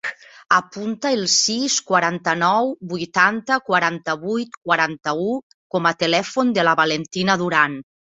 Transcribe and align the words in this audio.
Apunta 0.55 1.09
el 1.15 1.19
sis, 1.33 1.73
quaranta-nou, 1.89 2.69
vuitanta, 2.93 3.57
quaranta-vuit, 3.67 4.57
quaranta-u 4.71 5.29
com 5.77 5.89
a 5.91 5.93
telèfon 6.05 6.55
de 6.57 6.65
la 6.69 6.75
Valentina 6.81 7.37
Duran. 7.43 7.77